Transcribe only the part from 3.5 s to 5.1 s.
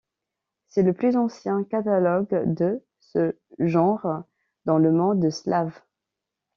genre dans le